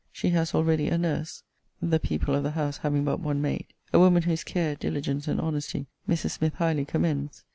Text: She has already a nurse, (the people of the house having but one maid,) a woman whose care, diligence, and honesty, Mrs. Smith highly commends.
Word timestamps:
She 0.11 0.29
has 0.31 0.55
already 0.55 0.87
a 0.87 0.97
nurse, 0.97 1.43
(the 1.79 1.99
people 1.99 2.33
of 2.33 2.41
the 2.41 2.49
house 2.57 2.77
having 2.77 3.03
but 3.03 3.19
one 3.19 3.39
maid,) 3.39 3.67
a 3.93 3.99
woman 3.99 4.23
whose 4.23 4.43
care, 4.43 4.73
diligence, 4.73 5.27
and 5.27 5.39
honesty, 5.39 5.85
Mrs. 6.09 6.31
Smith 6.31 6.55
highly 6.55 6.85
commends. 6.85 7.43